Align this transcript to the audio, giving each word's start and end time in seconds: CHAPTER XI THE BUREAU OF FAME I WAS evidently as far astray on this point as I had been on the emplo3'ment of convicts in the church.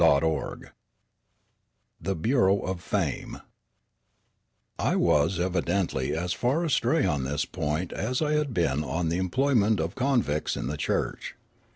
CHAPTER 0.03 0.47
XI 0.63 0.69
THE 2.01 2.15
BUREAU 2.15 2.61
OF 2.63 2.81
FAME 2.81 3.37
I 4.79 4.95
WAS 4.95 5.39
evidently 5.39 6.15
as 6.15 6.33
far 6.33 6.63
astray 6.65 7.05
on 7.05 7.23
this 7.23 7.45
point 7.45 7.93
as 7.93 8.19
I 8.19 8.31
had 8.31 8.51
been 8.51 8.83
on 8.83 9.09
the 9.09 9.19
emplo3'ment 9.19 9.79
of 9.79 9.93
convicts 9.93 10.57
in 10.57 10.65
the 10.65 10.77
church. 10.77 11.35